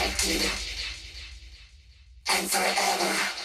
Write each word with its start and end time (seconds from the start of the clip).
protected 0.00 0.50
and 2.30 2.50
forever. 2.50 3.39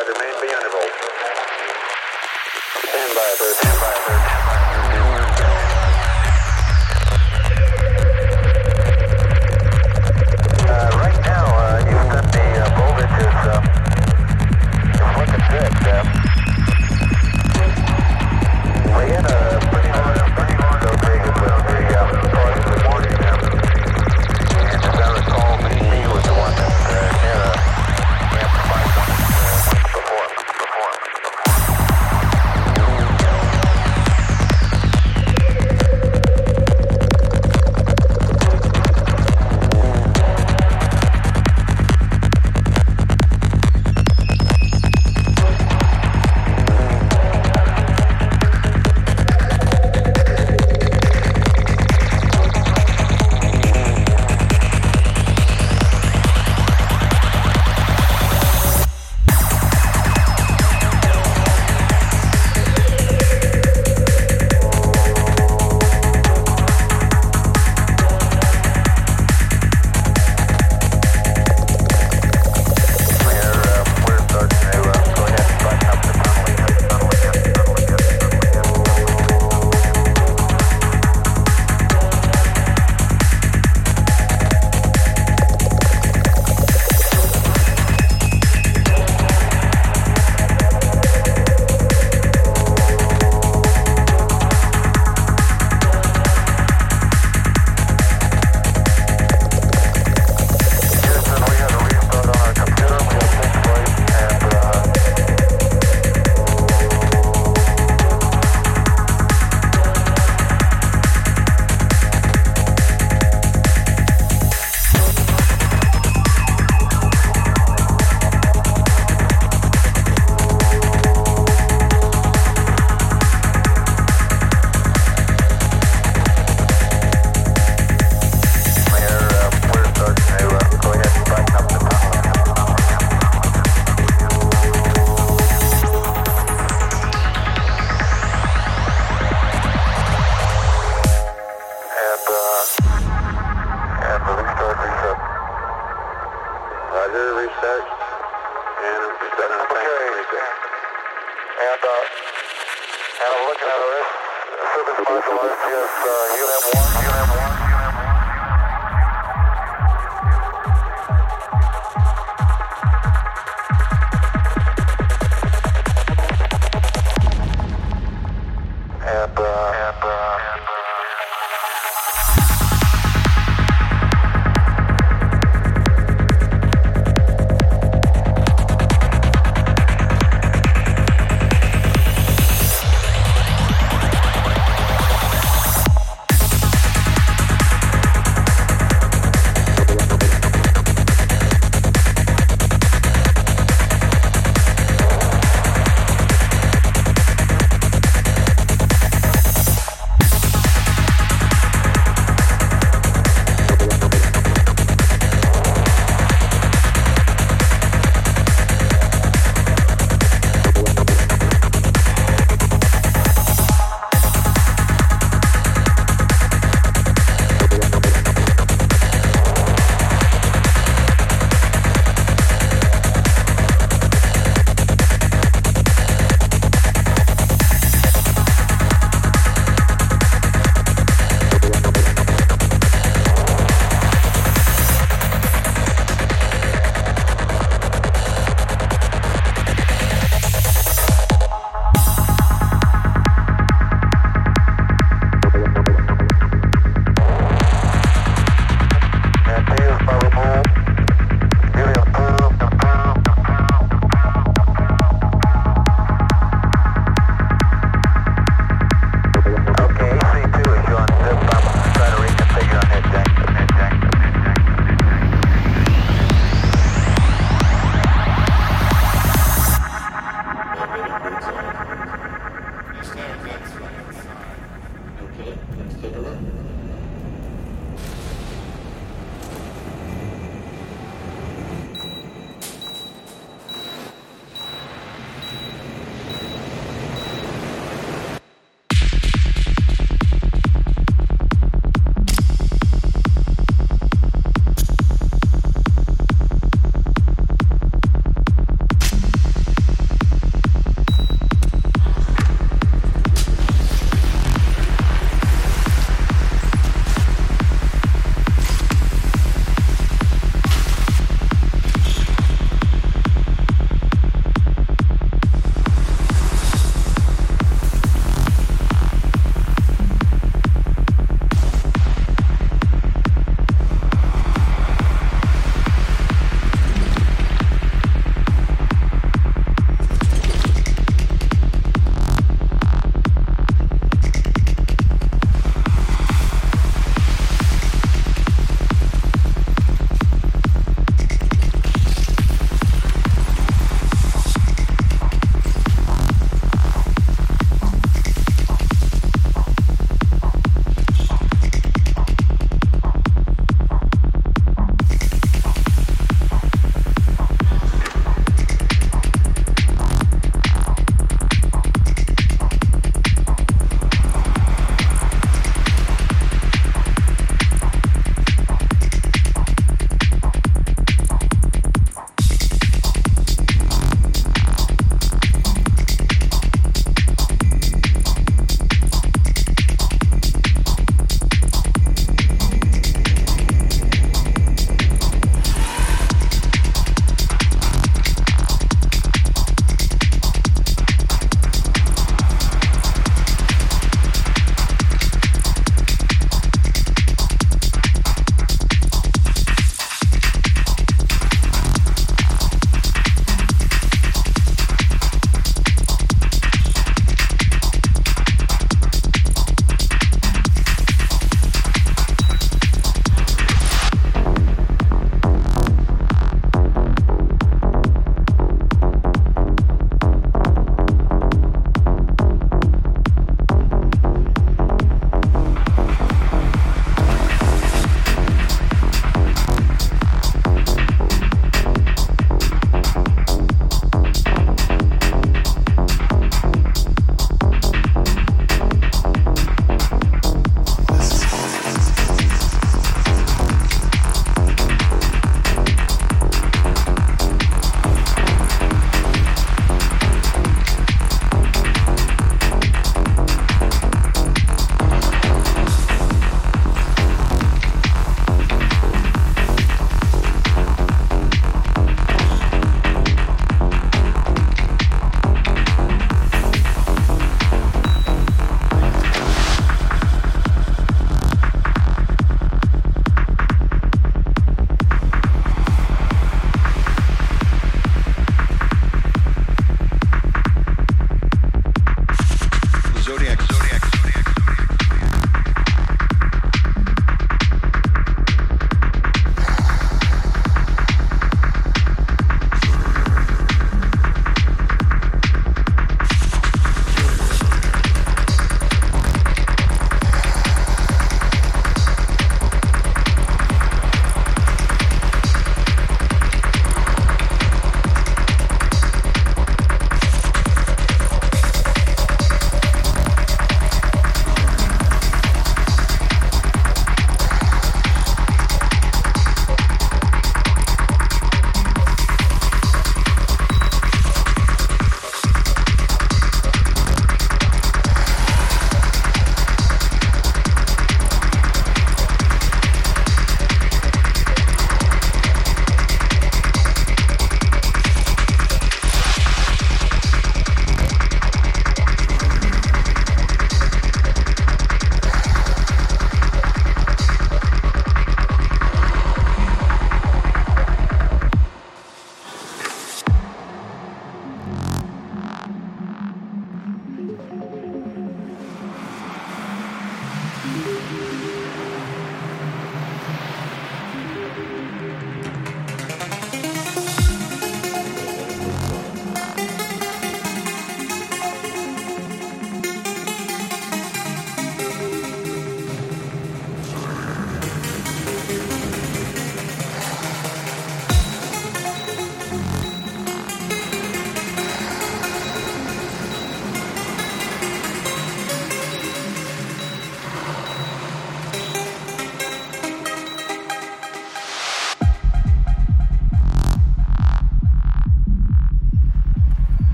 Roger, 0.00 0.16
main 0.18 0.32
B. 0.40 0.48
Stand 2.88 3.12
by, 3.14 3.20
stand 3.52 3.78
by, 3.80 3.92
uh, 10.68 10.88
right 10.96 11.20
now, 11.20 11.44
uh, 11.52 11.84
you've 11.84 12.08
the 12.32 12.44
uh, 12.56 12.72
voltage 12.76 13.16
is, 13.20 13.36
looking 15.18 15.44
good. 19.20 19.39